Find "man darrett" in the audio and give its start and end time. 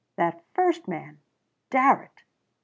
0.87-2.23